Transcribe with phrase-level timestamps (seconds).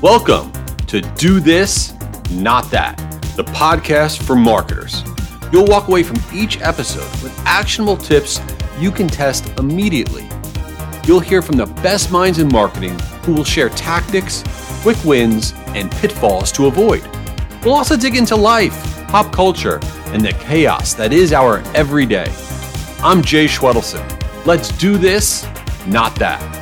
[0.00, 0.52] Welcome
[0.86, 1.92] to Do This,
[2.30, 2.96] Not That,
[3.34, 5.02] the podcast for marketers.
[5.50, 8.40] You'll walk away from each episode with actionable tips
[8.78, 10.24] you can test immediately.
[11.04, 14.44] You'll hear from the best minds in marketing who will share tactics,
[14.82, 17.04] quick wins, and pitfalls to avoid.
[17.64, 19.80] We'll also dig into life, pop culture,
[20.12, 22.32] and the chaos that is our everyday.
[23.00, 24.46] I'm Jay Schwedelson.
[24.46, 25.44] Let's do this,
[25.88, 26.57] not that.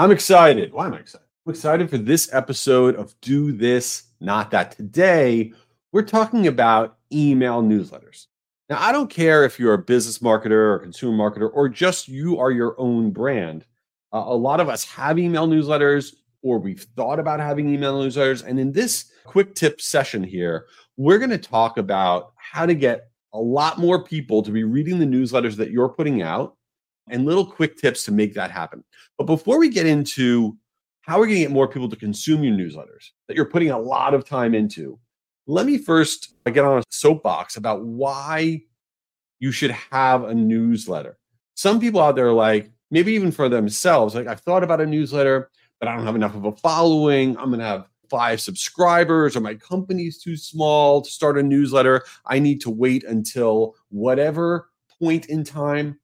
[0.00, 0.72] I'm excited.
[0.72, 1.26] Why am I excited?
[1.46, 4.70] I'm excited for this episode of Do This, Not That.
[4.70, 5.52] Today,
[5.92, 8.28] we're talking about email newsletters.
[8.70, 12.38] Now, I don't care if you're a business marketer or consumer marketer or just you
[12.38, 13.66] are your own brand.
[14.10, 18.42] Uh, a lot of us have email newsletters or we've thought about having email newsletters.
[18.42, 20.64] And in this quick tip session here,
[20.96, 24.98] we're going to talk about how to get a lot more people to be reading
[24.98, 26.56] the newsletters that you're putting out
[27.10, 28.84] and little quick tips to make that happen.
[29.18, 30.56] But before we get into
[31.02, 33.78] how we're going to get more people to consume your newsletters that you're putting a
[33.78, 34.98] lot of time into,
[35.46, 38.62] let me first get on a soapbox about why
[39.40, 41.18] you should have a newsletter.
[41.54, 44.86] Some people out there are like, maybe even for themselves, like, I've thought about a
[44.86, 47.36] newsletter, but I don't have enough of a following.
[47.38, 52.02] I'm going to have five subscribers, or my company's too small to start a newsletter.
[52.26, 55.98] I need to wait until whatever point in time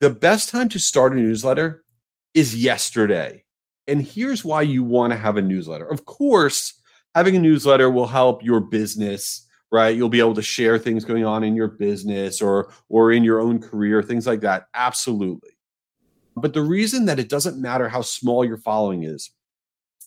[0.00, 1.84] the best time to start a newsletter
[2.34, 3.44] is yesterday.
[3.86, 5.86] And here's why you want to have a newsletter.
[5.86, 6.74] Of course,
[7.14, 9.96] having a newsletter will help your business, right?
[9.96, 13.40] You'll be able to share things going on in your business or or in your
[13.40, 14.66] own career, things like that.
[14.74, 15.50] Absolutely.
[16.36, 19.30] But the reason that it doesn't matter how small your following is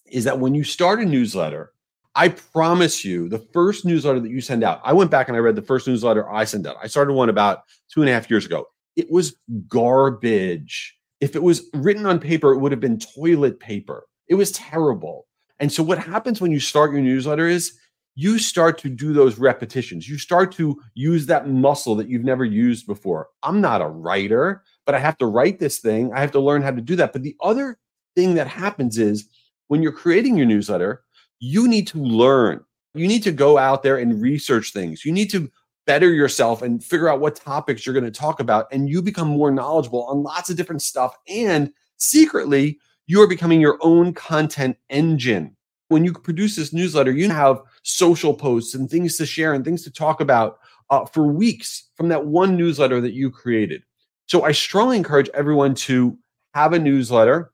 [0.06, 1.72] is that when you start a newsletter,
[2.16, 5.39] I promise you, the first newsletter that you send out, I went back and I
[5.39, 6.75] read the first newsletter I sent out.
[6.81, 8.67] I started one about two and a half years ago.
[8.95, 9.36] It was
[9.68, 10.97] garbage.
[11.19, 14.06] If it was written on paper, it would have been toilet paper.
[14.28, 15.28] It was terrible.
[15.59, 17.74] And so, what happens when you start your newsletter is
[18.16, 20.09] you start to do those repetitions.
[20.09, 23.28] You start to use that muscle that you've never used before.
[23.44, 26.12] I'm not a writer, but I have to write this thing.
[26.13, 27.13] I have to learn how to do that.
[27.13, 27.78] But the other
[28.16, 29.29] thing that happens is
[29.68, 31.03] when you're creating your newsletter,
[31.40, 32.63] you need to learn.
[32.94, 35.06] You need to go out there and research things.
[35.06, 35.50] You need to
[35.86, 38.68] better yourself and figure out what topics you're going to talk about.
[38.72, 41.16] And you become more knowledgeable on lots of different stuff.
[41.28, 45.56] And secretly, you are becoming your own content engine.
[45.90, 49.84] When you produce this newsletter, you have social posts and things to share and things
[49.84, 50.59] to talk about
[50.90, 53.84] uh, for weeks from that one newsletter that you created.
[54.28, 56.18] So I strongly encourage everyone to
[56.53, 57.52] have a newsletter.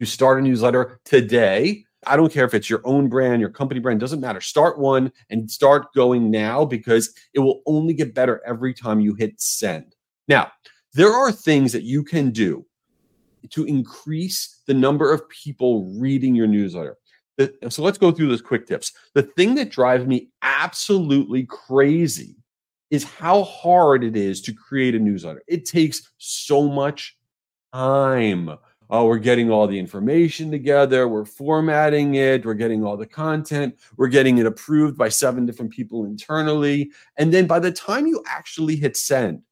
[0.00, 3.80] You start a newsletter today I don't care if it's your own brand, your company
[3.80, 4.40] brand, doesn't matter.
[4.40, 9.14] Start one and start going now because it will only get better every time you
[9.14, 9.96] hit send.
[10.28, 10.52] Now,
[10.94, 12.64] there are things that you can do
[13.50, 16.96] to increase the number of people reading your newsletter.
[17.68, 18.92] So let's go through those quick tips.
[19.14, 22.36] The thing that drives me absolutely crazy
[22.90, 25.42] is how hard it is to create a newsletter.
[25.46, 27.16] It takes so much
[27.72, 28.50] time
[28.90, 33.78] oh, we're getting all the information together, we're formatting it, we're getting all the content,
[33.96, 36.90] we're getting it approved by seven different people internally.
[37.16, 39.42] And then by the time you actually hit send,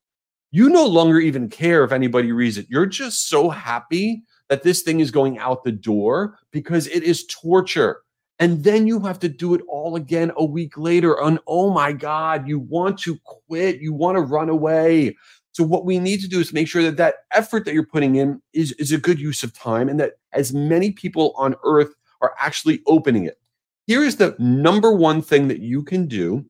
[0.50, 2.66] you no longer even care if anybody reads it.
[2.70, 7.26] You're just so happy that this thing is going out the door because it is
[7.26, 8.02] torture.
[8.38, 11.20] And then you have to do it all again a week later.
[11.22, 13.80] And oh my God, you want to quit.
[13.80, 15.16] You want to run away.
[15.56, 18.16] So what we need to do is make sure that that effort that you're putting
[18.16, 21.94] in is, is a good use of time and that as many people on earth
[22.20, 23.40] are actually opening it.
[23.86, 26.44] Here is the number one thing that you can do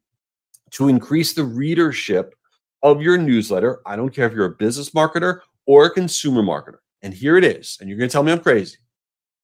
[0.73, 2.35] to increase the readership
[2.83, 3.79] of your newsletter.
[3.87, 6.79] I don't care if you're a business marketer or a consumer marketer.
[7.03, 7.79] And here it is.
[7.81, 8.79] And you're going to tell me I'm crazy.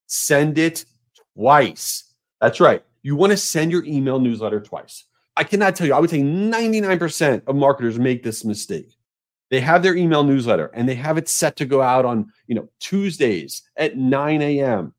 [0.08, 0.84] Send it
[1.36, 2.12] twice.
[2.40, 2.82] That's right.
[3.04, 5.04] You want to send your email newsletter twice.
[5.36, 8.96] I cannot tell you, I would say 99% of marketers make this mistake
[9.52, 12.54] they have their email newsletter and they have it set to go out on you
[12.54, 14.94] know tuesdays at 9 a.m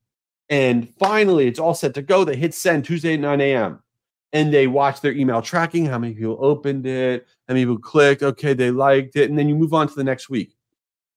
[0.50, 2.24] and finally it's all set to go.
[2.24, 3.82] They hit send tuesday at 9 a.m
[4.32, 8.22] and they watch their email tracking how many people opened it how many people clicked
[8.22, 10.56] okay they liked it and then you move on to the next week.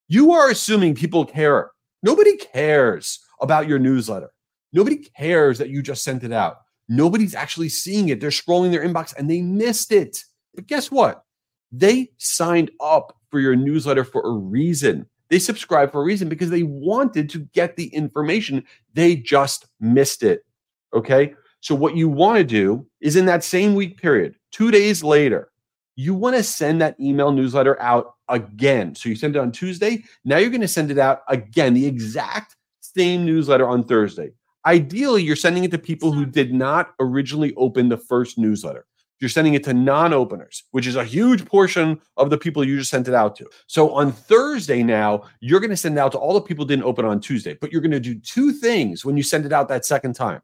[0.07, 1.71] You are assuming people care.
[2.01, 4.31] Nobody cares about your newsletter.
[4.73, 6.61] Nobody cares that you just sent it out.
[6.89, 8.19] Nobody's actually seeing it.
[8.19, 10.23] They're scrolling their inbox and they missed it.
[10.55, 11.23] But guess what?
[11.71, 15.05] They signed up for your newsletter for a reason.
[15.29, 18.63] They subscribe for a reason because they wanted to get the information.
[18.93, 20.45] They just missed it.
[20.93, 21.33] Okay.
[21.59, 25.49] So, what you want to do is in that same week period, two days later,
[25.97, 28.95] you want to send that email newsletter out again.
[28.95, 30.03] So you send it on Tuesday.
[30.23, 34.31] Now you're going to send it out again, the exact same newsletter on Thursday.
[34.65, 38.85] Ideally, you're sending it to people who did not originally open the first newsletter.
[39.19, 42.77] You're sending it to non openers, which is a huge portion of the people you
[42.77, 43.49] just sent it out to.
[43.65, 47.05] So on Thursday, now you're going to send out to all the people didn't open
[47.05, 49.85] on Tuesday, but you're going to do two things when you send it out that
[49.85, 50.41] second time.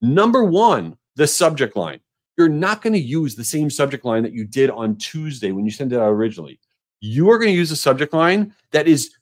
[0.00, 2.00] Number one, the subject line.
[2.38, 5.64] You're not going to use the same subject line that you did on Tuesday when
[5.64, 6.60] you sent it out originally.
[7.00, 9.14] You are going to use a subject line that is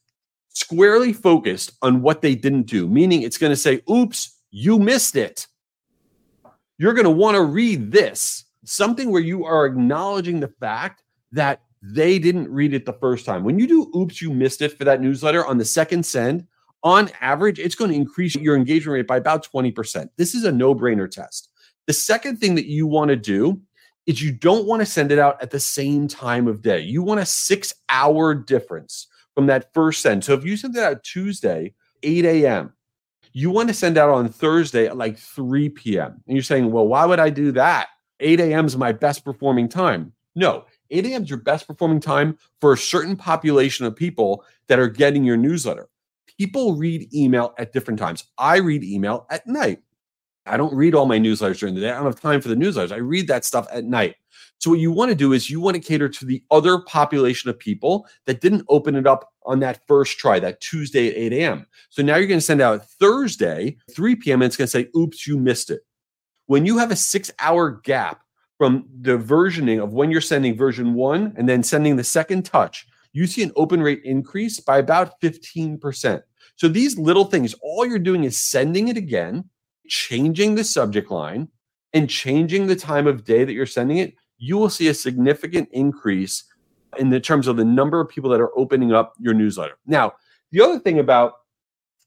[0.49, 5.17] squarely focused on what they didn't do, meaning it's going to say, oops, you missed
[5.17, 5.47] it.
[6.79, 11.03] You're going to want to read this something where you are acknowledging the fact
[11.33, 13.45] that they didn't read it the first time.
[13.45, 16.47] When you do oops, you missed it for that newsletter on the second send,
[16.83, 20.09] on average, it's going to increase your engagement rate by about 20%.
[20.17, 21.49] This is a no brainer test.
[21.87, 23.61] The second thing that you want to do
[24.07, 26.81] is you don't want to send it out at the same time of day.
[26.81, 30.25] You want a six hour difference from that first send.
[30.25, 32.73] So if you send it out Tuesday, 8 a.m.,
[33.33, 36.23] you want to send out on Thursday at like 3 p.m.
[36.27, 37.89] And you're saying, well, why would I do that?
[38.21, 38.67] 8 a.m.
[38.67, 40.13] is my best performing time.
[40.35, 41.23] No, 8 a.m.
[41.23, 45.37] is your best performing time for a certain population of people that are getting your
[45.37, 45.89] newsletter.
[46.39, 48.25] People read email at different times.
[48.39, 49.81] I read email at night.
[50.47, 51.91] I don't read all my newsletters during the day.
[51.91, 52.93] I don't have time for the newsletters.
[52.93, 54.17] I read that stuff at night.
[54.59, 57.49] So what you want to do is you want to cater to the other population
[57.49, 61.33] of people that didn't open it up on that first try, that Tuesday at 8
[61.35, 61.67] a.m.
[61.91, 64.43] So now you're going to send out Thursday, 3 p.m.
[64.43, 65.81] and it's going to say, oops, you missed it.
[66.47, 68.23] When you have a six hour gap
[68.59, 72.87] from the versioning of when you're sending version one and then sending the second touch,
[73.13, 76.23] you see an open rate increase by about 15%.
[76.57, 79.49] So these little things, all you're doing is sending it again,
[79.89, 81.49] changing the subject line,
[81.93, 84.15] and changing the time of day that you're sending it.
[84.39, 86.45] You will see a significant increase
[86.99, 89.79] in the terms of the number of people that are opening up your newsletter.
[89.87, 90.13] Now,
[90.53, 91.35] the other thing about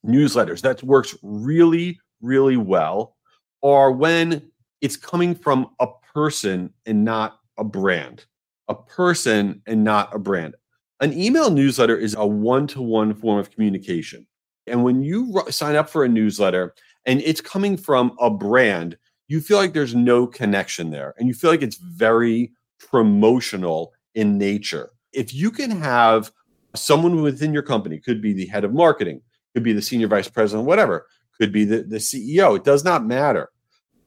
[0.05, 3.16] newsletters that works really, really well
[3.63, 4.51] are when
[4.81, 8.25] it's coming from a person and not a brand.
[8.69, 10.55] A person and not a brand.
[10.99, 14.27] An email newsletter is a one to one form of communication.
[14.65, 16.73] And when you sign up for a newsletter
[17.05, 21.33] and it's coming from a brand, you feel like there's no connection there and you
[21.33, 24.89] feel like it's very promotional in nature.
[25.13, 26.31] If you can have
[26.75, 29.21] someone within your company, could be the head of marketing,
[29.53, 31.07] could be the senior vice president, whatever,
[31.39, 32.55] could be the, the CEO.
[32.55, 33.49] It does not matter.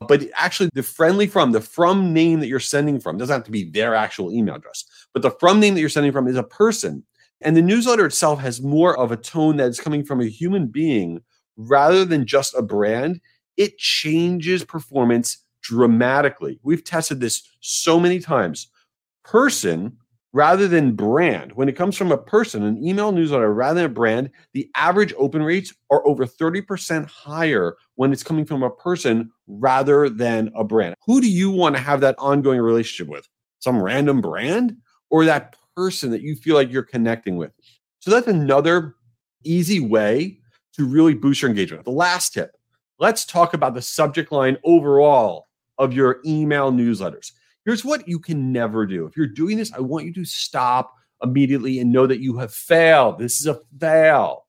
[0.09, 3.51] But actually, the friendly from, the from name that you're sending from, doesn't have to
[3.51, 6.43] be their actual email address, but the from name that you're sending from is a
[6.43, 7.05] person.
[7.43, 11.23] And the newsletter itself has more of a tone that's coming from a human being
[11.57, 13.21] rather than just a brand.
[13.57, 16.59] It changes performance dramatically.
[16.63, 18.69] We've tested this so many times.
[19.25, 19.99] Person
[20.33, 21.53] rather than brand.
[21.53, 25.13] When it comes from a person, an email newsletter rather than a brand, the average
[25.17, 30.65] open rates are over 30% higher when it's coming from a person rather than a
[30.65, 30.95] brand.
[31.07, 33.29] Who do you want to have that ongoing relationship with?
[33.59, 34.77] Some random brand
[35.11, 37.53] or that person that you feel like you're connecting with?
[37.99, 38.95] So that's another
[39.45, 40.39] easy way
[40.75, 41.85] to really boost your engagement.
[41.85, 42.53] The last tip
[43.01, 45.49] let's talk about the subject line overall
[45.79, 47.33] of your email newsletters.
[47.71, 49.07] Here's what you can never do.
[49.07, 52.53] If you're doing this, I want you to stop immediately and know that you have
[52.53, 53.21] failed.
[53.21, 54.47] This is a fail.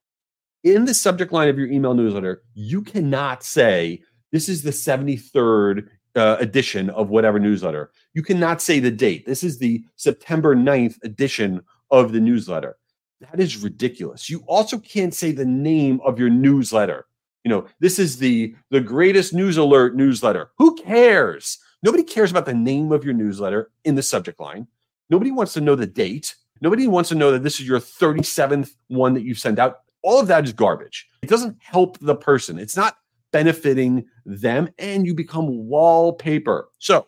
[0.64, 4.02] In the subject line of your email newsletter, you cannot say,
[4.32, 7.92] This is the 73rd uh, edition of whatever newsletter.
[8.16, 9.28] You cannot say the date.
[9.28, 11.62] This is the September 9th edition
[11.92, 12.78] of the newsletter.
[13.20, 14.32] That is ridiculous.
[14.32, 17.06] You also can't say the name of your newsletter.
[17.44, 20.50] You know, this is the the greatest news alert newsletter.
[20.58, 21.60] Who cares?
[21.84, 24.68] Nobody cares about the name of your newsletter in the subject line.
[25.10, 26.36] Nobody wants to know the date.
[26.62, 29.80] Nobody wants to know that this is your 37th one that you send out.
[30.04, 31.08] All of that is garbage.
[31.22, 32.60] It doesn't help the person.
[32.60, 32.98] It's not
[33.32, 36.70] benefiting them, and you become wallpaper.
[36.80, 37.08] So,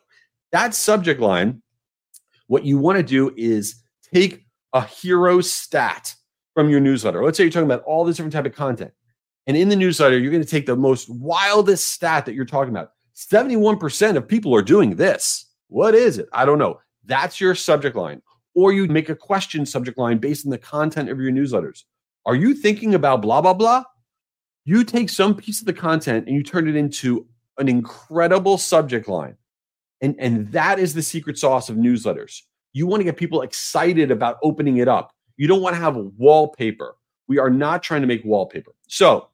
[0.52, 1.62] that subject line,
[2.48, 6.16] what you want to do is take a hero stat
[6.54, 7.24] from your newsletter.
[7.24, 8.92] Let's say you're talking about all this different type of content.
[9.48, 12.74] And in the newsletter, you're going to take the most wildest stat that you're talking
[12.74, 12.93] about.
[13.16, 15.46] 71% of people are doing this.
[15.68, 16.28] What is it?
[16.34, 16.80] I don't know.
[17.06, 18.22] That's your subject line.
[18.56, 21.84] Or you make a question subject line based on the content of your newsletters.
[22.26, 23.84] Are you thinking about blah, blah, blah?
[24.66, 27.28] You take some piece of the content and you turn it into
[27.58, 29.36] an incredible subject line.
[30.02, 32.42] And, and that is the secret sauce of newsletters.
[32.72, 35.12] You want to get people excited about opening it up.
[35.38, 36.96] You don't want to have wallpaper.
[37.28, 38.74] We are not trying to make wallpaper.
[38.88, 39.30] So,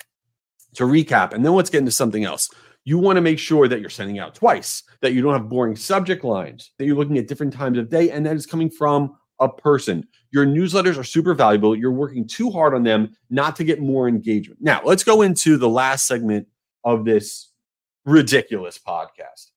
[0.76, 2.50] to recap, and then let's get into something else
[2.90, 5.76] You want to make sure that you're sending out twice, that you don't have boring
[5.76, 9.16] subject lines, that you're looking at different times of day, and that is coming from
[9.40, 10.08] a person.
[10.32, 11.76] Your newsletters are super valuable.
[11.76, 14.60] You're working too hard on them not to get more engagement.
[14.60, 16.48] Now, let's go into the last segment
[16.84, 17.52] of this
[18.06, 19.52] ridiculous podcast.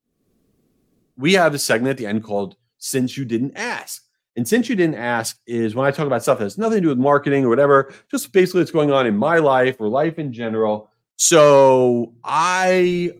[1.17, 4.03] We have a segment at the end called Since You Didn't Ask.
[4.37, 6.83] And since you didn't ask, is when I talk about stuff that has nothing to
[6.83, 10.19] do with marketing or whatever, just basically what's going on in my life or life
[10.19, 10.91] in general.
[11.17, 13.12] So I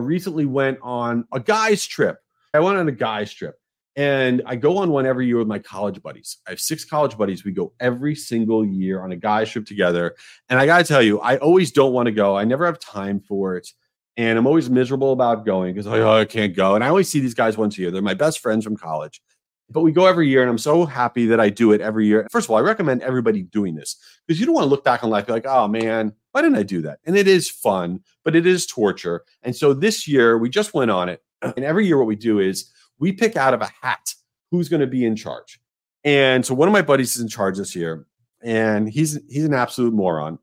[0.00, 2.18] recently went on a guy's trip.
[2.52, 3.56] I went on a guy's trip.
[3.96, 6.38] And I go on one every year with my college buddies.
[6.46, 7.44] I have six college buddies.
[7.44, 10.14] We go every single year on a guy's trip together.
[10.48, 12.36] And I got to tell you, I always don't want to go.
[12.36, 13.68] I never have time for it.
[14.16, 16.76] And I'm always miserable about going because oh, I can't go.
[16.76, 17.90] And I always see these guys once a year.
[17.90, 19.20] They're my best friends from college.
[19.68, 22.26] But we go every year, and I'm so happy that I do it every year.
[22.30, 25.04] First of all, I recommend everybody doing this because you don't want to look back
[25.04, 27.00] on life like, oh man, why didn't I do that?
[27.04, 29.24] And it is fun, but it is torture.
[29.42, 31.22] And so this year we just went on it.
[31.56, 34.14] And every year, what we do is we pick out of a hat
[34.50, 35.58] who's going to be in charge.
[36.04, 38.06] And so one of my buddies is in charge this year,
[38.42, 40.38] and he's he's an absolute moron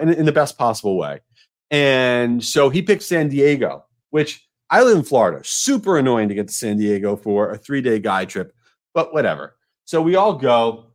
[0.00, 1.20] in, in the best possible way.
[1.70, 5.40] And so he picked San Diego, which I live in Florida.
[5.44, 8.54] Super annoying to get to San Diego for a three day guy trip,
[8.94, 9.56] but whatever.
[9.84, 10.86] So we all go,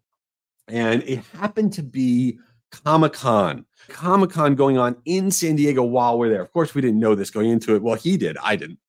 [0.67, 2.39] and it happened to be
[2.71, 3.65] Comic Con.
[3.89, 6.41] Comic Con going on in San Diego while we're there.
[6.41, 7.81] Of course, we didn't know this going into it.
[7.81, 8.37] Well, he did.
[8.41, 8.79] I didn't.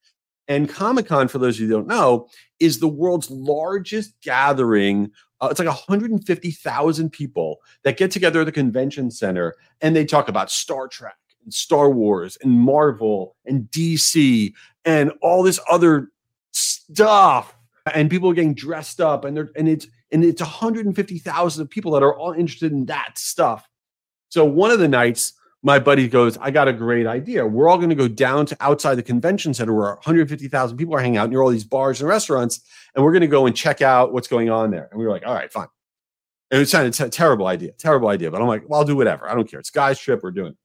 [0.48, 2.28] And Comic Con, for those of you who don't know,
[2.60, 5.10] is the world's largest gathering.
[5.40, 10.28] Uh, it's like 150,000 people that get together at the convention center and they talk
[10.28, 14.52] about Star Trek and Star Wars and Marvel and DC
[14.84, 16.10] and all this other
[16.52, 17.56] stuff.
[17.94, 22.02] And people are getting dressed up and they're and it's and it's 150,000 people that
[22.02, 23.68] are all interested in that stuff.
[24.34, 27.46] So one of the nights my buddy goes, I got a great idea.
[27.46, 30.98] We're all going to go down to outside the convention center where 150,000 people are
[30.98, 32.60] hanging out near all these bars and restaurants,
[32.96, 34.88] and we're going to go and check out what's going on there.
[34.90, 35.68] And we were like, all right, fine.
[36.50, 38.28] And it sounded a terrible idea, terrible idea.
[38.32, 39.30] But I'm like, well, I'll do whatever.
[39.30, 39.60] I don't care.
[39.60, 40.24] It's guy's trip.
[40.24, 40.50] We're doing.
[40.50, 40.58] it.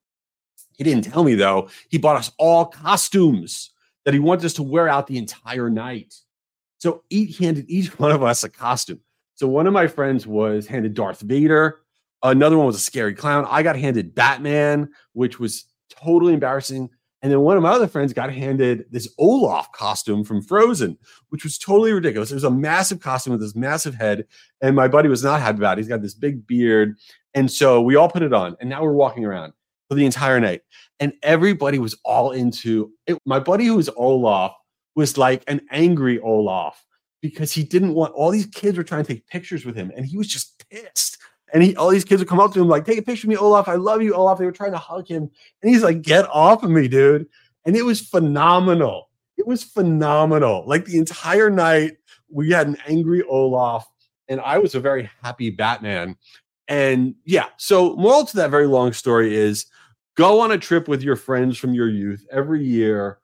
[0.76, 1.70] He didn't tell me though.
[1.90, 3.70] He bought us all costumes
[4.04, 6.16] that he wanted us to wear out the entire night.
[6.80, 9.02] So he handed each one of us a costume.
[9.36, 11.82] So one of my friends was handed Darth Vader.
[12.24, 13.46] Another one was a scary clown.
[13.50, 16.90] I got handed Batman, which was totally embarrassing.
[17.22, 20.98] And then one of my other friends got handed this Olaf costume from Frozen,
[21.30, 22.32] which was totally ridiculous.
[22.32, 24.26] It was a massive costume with this massive head.
[24.62, 25.82] And my buddy was not happy about it.
[25.82, 26.96] He's got this big beard.
[27.34, 28.56] And so we all put it on.
[28.62, 29.54] And now we're walking around
[29.90, 30.62] for the entire night.
[31.00, 33.18] And everybody was all into it.
[33.26, 34.54] My buddy who was Olaf
[34.96, 36.84] was like an angry Olaf
[37.22, 39.92] because he didn't want all these kids were trying to take pictures with him.
[39.96, 41.18] And he was just pissed
[41.54, 43.30] and he, all these kids would come up to him like, "Take a picture of
[43.30, 43.68] me, Olaf.
[43.68, 45.30] I love you, Olaf." They were trying to hug him,
[45.62, 47.28] and he's like, "Get off of me, dude!"
[47.66, 49.10] And it was phenomenal.
[49.38, 50.64] It was phenomenal.
[50.66, 51.98] Like the entire night,
[52.30, 53.88] we had an angry Olaf,
[54.28, 56.18] and I was a very happy Batman.
[56.68, 59.66] And yeah, so moral to that very long story is
[60.16, 63.20] go on a trip with your friends from your youth every year.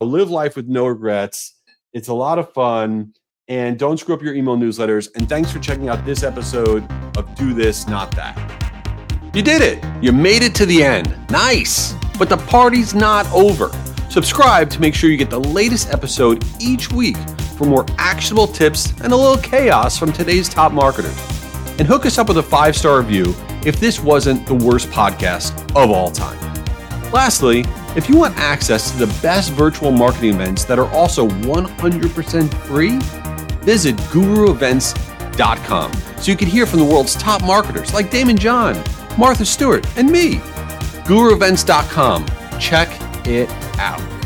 [0.00, 1.54] Live life with no regrets.
[1.92, 3.12] It's a lot of fun
[3.50, 5.14] and don't screw up your email newsletters.
[5.16, 6.88] And thanks for checking out this episode
[7.18, 8.38] of Do This, Not That.
[9.34, 9.84] You did it.
[10.00, 11.14] You made it to the end.
[11.30, 11.94] Nice.
[12.16, 13.70] But the party's not over.
[14.08, 17.16] Subscribe to make sure you get the latest episode each week
[17.58, 21.18] for more actionable tips and a little chaos from today's top marketers.
[21.78, 25.60] And hook us up with a five star review if this wasn't the worst podcast
[25.74, 26.38] of all time.
[27.12, 27.64] Lastly,
[27.96, 33.00] if you want access to the best virtual marketing events that are also 100% free,
[33.62, 38.82] visit guruevents.com so you can hear from the world's top marketers like Daymond John,
[39.18, 40.36] Martha Stewart, and me.
[41.06, 42.26] guruevents.com.
[42.58, 42.88] Check
[43.26, 44.19] it out.